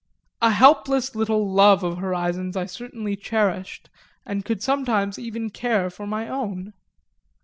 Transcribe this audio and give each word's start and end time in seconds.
A 0.41 0.49
helpless 0.49 1.13
little 1.13 1.47
love 1.47 1.83
of 1.83 1.99
horizons 1.99 2.57
I 2.57 2.65
certainly 2.65 3.15
cherished, 3.15 3.87
and 4.25 4.43
could 4.43 4.63
sometimes 4.63 5.19
even 5.19 5.51
care 5.51 5.91
for 5.91 6.07
my 6.07 6.27
own. 6.27 6.73